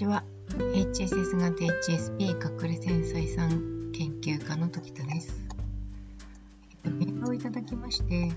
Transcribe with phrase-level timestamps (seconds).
[0.00, 0.24] ちは
[0.56, 5.46] HSS 型 HSP 隠れ繊細さん研究家の時田です。
[6.84, 8.32] メールをいただきまして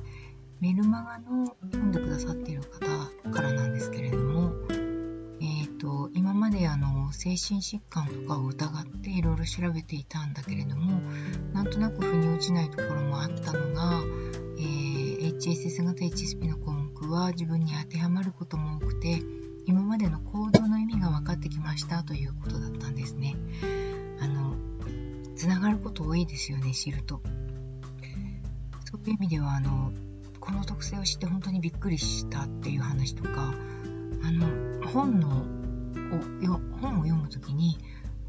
[0.60, 4.52] メルマガの読んでくださっている方からなんですけれども
[5.40, 11.00] えっ、ー、と今まであの精神疾患とかを疑っていろいろ調べていたんだけれども
[11.54, 14.04] なんとなく腑に落ちないところもあったのが、
[14.58, 19.22] えー、HSS 型 HSP の項目は自分に当てはまることも多くて
[19.66, 20.43] 今までの行動の意味が分か
[21.44, 23.36] ってきましたということだったんですね。
[24.22, 24.56] あの、
[25.36, 27.22] つながること多いですよね、知ると。
[28.86, 29.92] そういう意味では、あの、
[30.40, 33.54] この特性を知って本当にびっくりしたっていう話とか、
[34.24, 35.34] あの、本のを
[36.80, 37.78] 本を読む時に、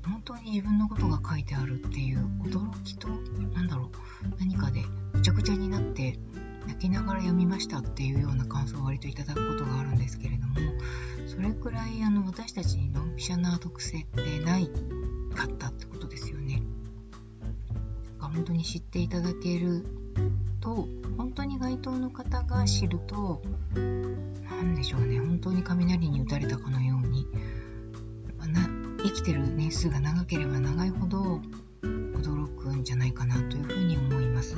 [0.04, 3.08] 本当に自分のことが書いてあるっていう驚きと、
[3.52, 3.90] なんだろう、
[4.40, 6.18] 何かでぐちゃぐちゃになって、
[6.66, 10.54] 泣きながら読みましたっていうような感想を割といただくことがあるんですけれども
[11.34, 14.68] それくらいあの私たちにドンピシャな特性ってない
[15.34, 16.62] かったってことですよね。
[18.20, 19.84] 本当に知っていただける
[20.60, 23.42] と本当に該当の方が知ると
[23.74, 27.26] 何でしょうね本当に雷に打たれたかのように
[29.04, 31.38] 生きてる年数が長ければ長いほど
[31.82, 34.56] 驚くんじゃないかなというふうに思います。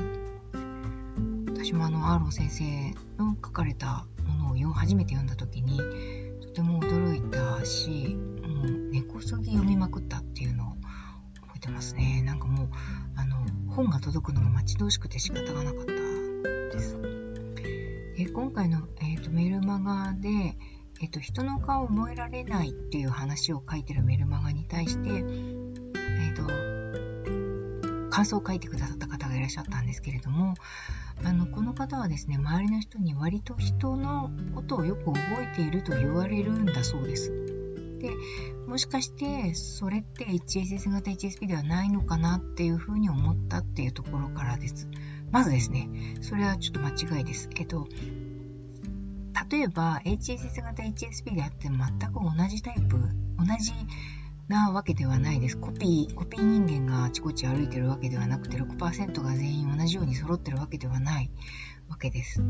[1.49, 2.65] 私もあのアーロン先生
[3.19, 5.81] の書かれたものを初めて読んだ時に
[6.57, 10.71] ても驚いたしもう根こそぎ読みまくったっていうのを
[11.43, 12.23] 覚えてますね。
[12.25, 12.69] なんかもう
[13.15, 16.97] あの本が届くのが待ち遠しくて仕方がなかったです。
[18.17, 20.57] で今回の、えーと、メルマガで、
[21.03, 26.77] えーと、人の顔を覚えられないっていう話を書いてるメルマガに対して、えーと
[28.09, 29.16] 感想を書いてくださった方
[29.47, 30.55] らっしゃったんですけれども
[31.25, 37.33] あのこの方はですね周りの人に割と人のことをよく覚えていると言われるんだそうです。
[37.99, 38.11] で
[38.67, 44.89] もしかしてそれって HSS 型 HSP ではないのかなっていうふうに思ったっていうところからです。
[45.31, 45.89] まずですね、
[46.21, 47.49] それはちょっと間違いです。
[47.57, 47.89] えっと、
[49.51, 53.73] 例えば HSS 型 HSP であっても全く同じタイプ、同じ
[54.49, 55.57] なわけではないです。
[55.57, 61.31] コピー、コピー人間があちこち歩いてるわけではなくて、6%が全員同じように揃ってるわけではない
[61.89, 62.41] わけです。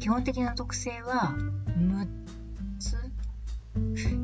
[0.00, 1.34] 基本的な特性は
[1.78, 2.08] 6
[2.78, 2.96] つ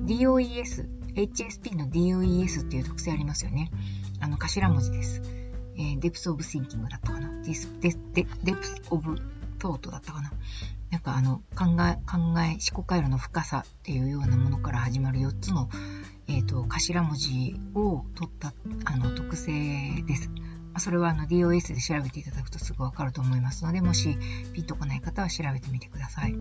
[0.06, 3.70] DOES、HSP の DOES っていう特性ありますよね。
[4.20, 5.20] あの、頭文字です。
[5.76, 7.28] えー、Depth of Thinking だったかな。
[7.42, 9.18] Depth of
[9.58, 10.32] Thought だったかな。
[10.90, 15.68] なんかあの、考え、考え、思考回路の深さっていうようなものから始まる4つの
[16.28, 19.52] えーと、頭文字を取ったあの特性
[20.06, 20.30] です。
[20.78, 24.16] それはあの DOS で調べていただくとすぐわかると思いますので、もし
[24.52, 26.34] ピンとこない方は調べてみてください。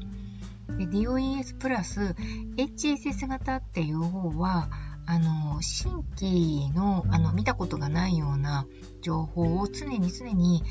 [0.69, 2.15] DOES プラス
[2.57, 4.69] HSS 型っていう方は、
[5.05, 8.67] あの新規のあの見たことがないような
[9.01, 10.63] 情報を常に常に、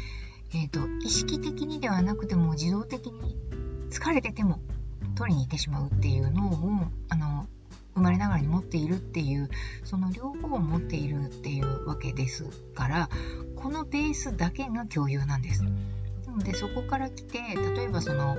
[0.55, 3.37] えーと意識的にではなくても自動的に
[3.91, 4.61] 疲れてても
[5.17, 7.47] 取りに行ってしまうっていうのをあの
[8.01, 9.51] 生まれながらに持っているっていう
[9.85, 12.45] その両方を持っているっていうわけです
[12.75, 13.09] から
[13.57, 15.63] このベースだけが共有なんです。
[15.63, 17.39] なのでそこから来て
[17.77, 18.39] 例えばその、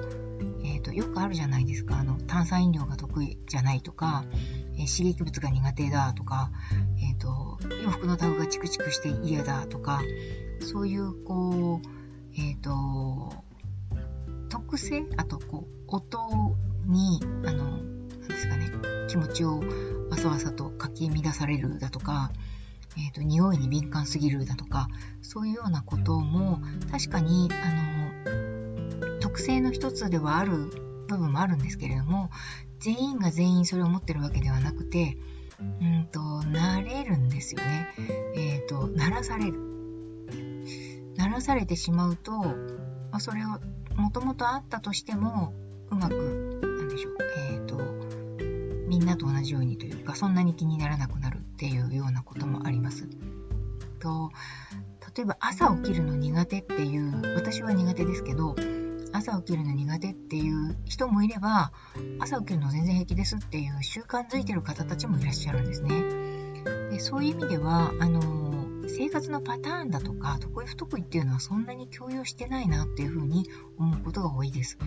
[0.64, 4.24] えーと、よくあるじゃないですかあの炭酸飲料が得意じゃないとか、
[4.76, 6.52] えー、刺激物が苦手だとか、
[6.98, 10.02] えーと、洋服のタグがチクチクして嫌だとか
[10.62, 11.88] そういうこう
[12.40, 13.44] えっ、ー、と
[14.50, 16.56] 特性あとこう音
[16.88, 17.92] にあの
[18.32, 18.71] ですかね
[19.12, 19.62] 気持ちを
[20.10, 22.32] わさわさとかき乱されるだとか、
[22.98, 24.88] えーと、匂いに敏感すぎるだとか
[25.22, 28.26] そういうようなことも確かにあ
[29.04, 30.52] の特性の一つではある
[31.08, 32.30] 部分もあるんですけれども
[32.80, 35.18] 全員が全員それを持ってるわけではなくて
[35.60, 37.90] うんと慣れるんですよね。
[38.36, 39.60] えっ、ー、と慣らされる。
[41.18, 43.60] 慣らされてしまうと、まあ、それを
[43.96, 45.54] もともとあったとしても
[45.92, 47.51] うまくなんでしょう、えー
[48.92, 53.08] みんなと同じようにというかそんなに気にならなくなるっていうようなこともあります。
[54.02, 54.32] と
[55.16, 58.54] 例えば朝起きるの苦手っていう私は苦手ですけど
[59.14, 61.72] 朝起きるの苦手っていう人もいれば
[62.20, 66.04] 朝起きるの全然平気ですっていう習慣づいてる方たちもいらっしゃるんですね。
[66.90, 68.20] でそういう意味ではあの
[68.90, 73.48] 生活のパターンだとか得意不得意っていうのはそんなに共有してないなっていうふうに
[73.78, 74.78] 思うことが多いです。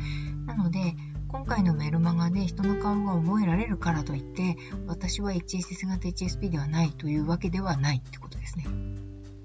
[0.45, 0.95] なので
[1.35, 8.67] 今回のメルマガで人の顔が覚えられるからといって私は HSS 型 HSP ではないというわけではないってことですね。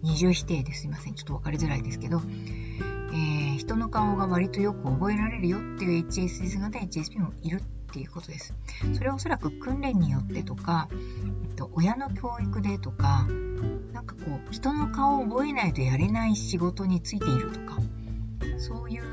[0.04, 1.16] 二重否定ですいません。
[1.16, 8.54] ちょっと分かりづらいですけど、えー、人の顔が割とよく覚えられるよっていう HSS 型 HSP もいるっていうことです。
[8.94, 13.26] それはおそらく訓練によってとか、えっと、親の教育でとか、
[13.94, 17.80] なんかこう、人の顔を覚えないとやれない仕事についているとか、
[18.60, 19.09] そういう、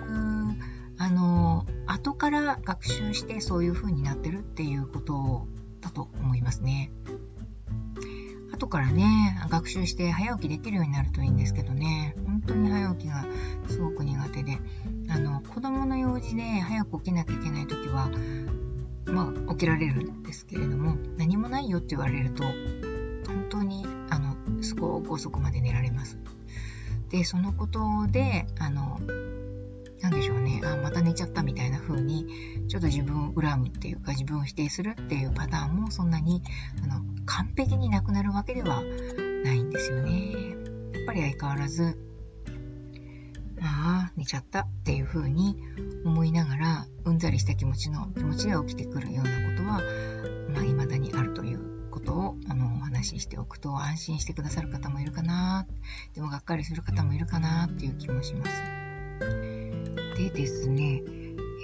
[0.99, 5.47] あの、後から学習してそういう風になってるっていうこと
[5.81, 6.91] だと思いますね。
[8.53, 13.27] 後からね、学習して早起きできるようになるといいんですけどね、本当に早起きが
[13.69, 14.59] すごく苦手で、
[15.09, 18.11] あの、子供の用事で早く起きなきゃいけない時は、
[19.07, 22.45] まあ、起きられるんですけれども、何もないよって言われると、
[23.27, 26.19] 本当に、あの、すごく遅くまで寝られます。
[27.11, 28.99] で、そのことで、あの、
[30.07, 32.29] なんでしょうね、あ、また寝ちゃったみたいな風に、
[32.69, 36.45] ちょっと自分を恨むっていうか、自分を否定するっていうパターンもそんなに、
[36.85, 38.83] あの、完璧になくなるわけでは
[39.45, 40.31] ないんですよね。
[40.95, 41.99] やっぱり相変わらず、
[43.61, 45.57] ああ、寝ちゃったっていう風に
[46.05, 49.81] 思いながら、うんざりした気持ちの気持ちで起きてくるようなことは、
[50.55, 55.67] まあ、未だにあるということを、あの、お話ししておくと安心してくださる方もいるかな、
[56.15, 58.86] でもがっかりする方もいるかなっていう気もします。
[60.17, 61.03] でですね、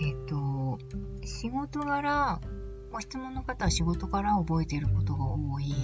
[0.02, 0.78] えっ、ー、と、
[1.24, 2.38] 仕事柄、
[2.92, 5.74] ご質問の方は仕事から覚えていることが多い。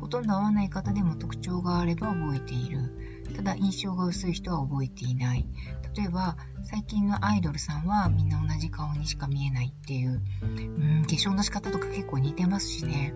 [0.00, 3.24] ほとんど合わない方でも特徴があれば覚えている。
[3.34, 5.44] ただ印象が薄い人は覚えていない。
[5.96, 13.12] 例えば、最近のアイドルさんはみんな同じ顔にしか見えないっていう、うん、化粧の仕方とか結構似てますしね。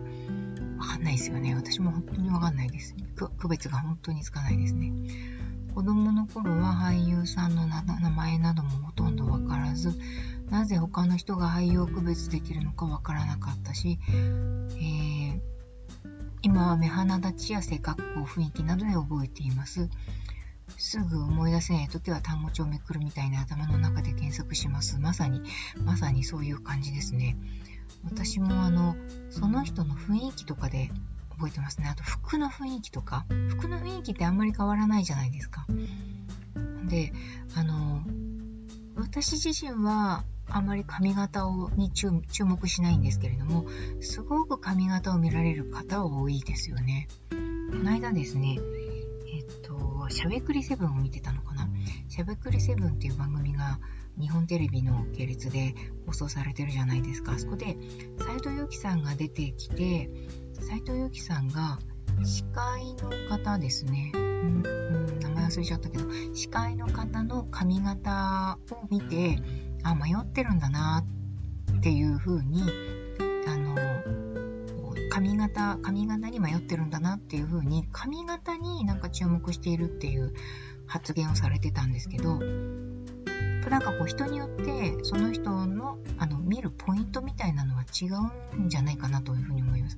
[0.77, 1.55] わかんないですよね。
[1.55, 2.97] 私も本当にわかんないです。
[3.39, 5.38] 区別が本当につかないですね。
[5.79, 9.97] 子供の頃は俳優さんの名前などもほとんどわからず、
[10.51, 15.41] なぜ他の人が俳優を区別できるのかわからなかったし、えー、
[16.43, 19.89] 今は目鼻立ちや性格好、雰囲気などで覚えています。
[20.77, 24.99] すぐ思い出せない時は単語帳をめくるみたいな頭の中で検索します。
[24.99, 25.43] まさに、
[25.85, 27.37] まさにそういう感じですね。
[28.03, 28.97] 私もあの、
[29.31, 30.91] その人の雰囲気とかで
[31.39, 31.89] 覚えてますね。
[31.89, 35.67] あと服の雰囲気とか、服の雰囲気ってあんまり変わらないじゃないですか。
[36.89, 37.13] で、
[37.55, 38.03] あの、
[38.97, 42.11] 私自身はあまり髪型をに注
[42.45, 43.67] 目しないんですけれども、
[44.01, 47.07] すごく髪型を見られる方多いですよね。
[47.31, 47.37] こ
[47.77, 48.59] の間ですね、
[49.33, 51.69] えっと、しゃべくりセブンを見てたのかな。
[52.09, 53.79] しゃべくりセブンっていう番組が
[54.19, 55.75] 日本テレビの系列で
[56.07, 57.33] 放送されてるじゃないですか。
[57.33, 57.77] あそこで
[58.19, 60.11] 斎藤由貴さんが出てきて、
[60.61, 61.79] 斎藤由貴さんが
[62.25, 64.11] 司会の方ですね。
[64.15, 64.69] うん、う
[65.13, 69.39] ん、名前忘れちゃったけど、司会の方の髪型を見て、
[69.83, 71.05] あ、迷ってるんだな
[71.79, 72.63] っていう風に、
[73.47, 73.77] あの、
[75.11, 80.33] 髪型、髪型に迷ってるんだなっていう風に、髪型になんか注目しているっていう
[80.87, 82.41] 発言をされてたんですけど、
[83.69, 88.07] なんかこう人によってその人のあの見るポイントみたいなのは違
[88.57, 89.97] うんじゃないかなというふうに思います。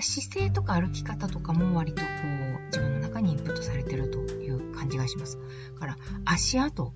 [0.00, 5.38] 姿勢とか歩き方とかも割とこう自分の中にインプットされてるという感じがします。
[5.78, 6.92] から足跡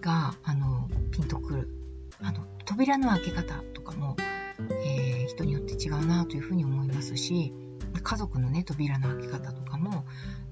[0.00, 1.68] があのピンとくる。
[2.20, 4.16] あの扉の開け方とかも、
[4.84, 7.52] えー、人によって違うなというふうに思いますし、
[8.00, 10.04] 家族のね、扉の開け方とかも、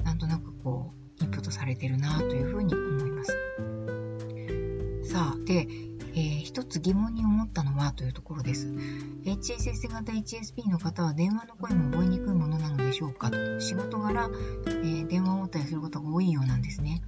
[0.05, 3.37] なんとなくこう、インプットされてるなというふうに思います。
[5.11, 5.67] さあ、で、
[6.15, 8.69] えー、一つ疑問に思ったのはというところです。
[9.25, 13.29] HSS 型 HSP の方は電話の声も覚えにくいものなのでしょうか？
[13.33, 13.59] と。
[13.59, 14.31] 仕事柄、
[14.69, 17.03] えー、電話を持ったりすることが多いようなんですね。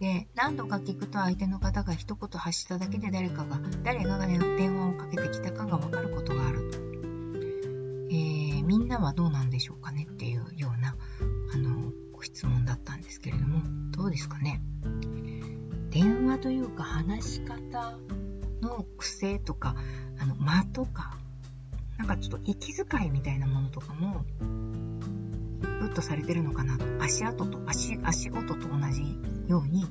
[0.00, 6.78] で、何度か聞くと相手の方が一言発しただけで誰かが、誰が電話をかけてきたかがわかることがあると。
[6.78, 10.96] えー、みんなはどうなんでしょうかねっていうような、
[11.52, 14.62] あの、ご質問だったんですけれども、どうですかね？
[15.92, 17.98] 電話というか話し方
[18.62, 19.76] の癖とか、
[20.18, 21.18] あの、間とか、
[21.98, 24.24] なんかちょっと息遣いみたいなものとかも、
[25.60, 26.84] グッとされてるのかなと。
[27.02, 29.02] 足跡と、足、足音と同じ
[29.48, 29.84] ように、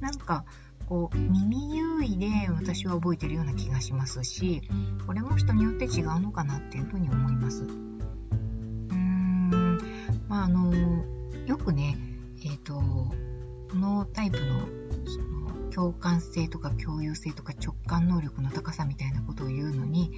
[0.00, 0.44] なんか、
[0.86, 4.60] こう、耳優位で私は覚えてるような気がしますし、
[5.06, 7.62] これも人によって違うのかなっていうふうに思います。
[7.62, 9.78] うーん、
[10.28, 10.74] まあ、あの、
[11.46, 11.96] よくね、
[12.44, 12.82] えっ、ー、と、
[13.70, 14.66] このタイプの
[15.70, 20.12] 共感性とか共有性とか直感能力の高さみたいなことを言うのに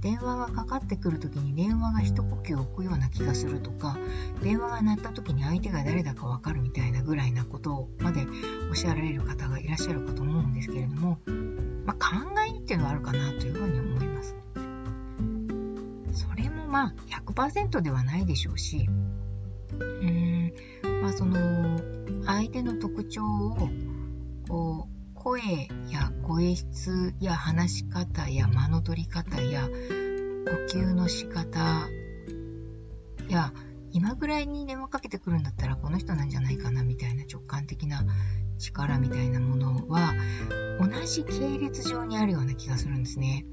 [0.00, 3.96] 電話がかかってくる時に電話が一呼吸置くような気がするとか
[4.42, 8.26] 電話が鳴った時に相手が誰だか分かるみたいなぐらいなことまで
[8.68, 11.18] おっしゃられる方がいらっしゃるかと思うんですけれども、
[11.86, 14.34] まあ、考えっていうのはあるかなというふうに思います。
[16.12, 18.88] それもまあ100%ではないでしょうし
[19.78, 23.68] うーんまあその相手の特徴を
[24.48, 25.40] こう声
[25.90, 31.88] や声質や話し方や間の取り方や呼吸の仕方
[33.28, 33.52] や
[33.90, 38.04] 今ぐらいに電話かけてくるんだったらこの人なんじゃないかなみたいな直感的な
[38.58, 40.14] 力みたいなものは
[40.80, 43.44] 同じ系列上にあるような気がするんですね。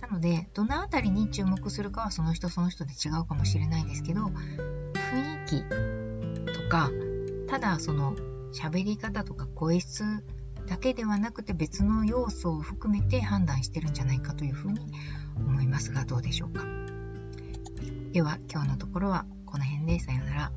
[0.00, 6.90] なので、どのあたりに注目するかはその人その人で違うかもしれないですけど、雰囲気とか、
[7.48, 8.16] ただその
[8.52, 10.04] 喋り方とか声質
[10.66, 14.80] だけではなくて別の要素を含めて判断してるんじゃないかというふうに
[15.36, 16.64] 思いますがどうでしょうか。
[18.12, 20.52] では今日のところはこの辺でさようなら。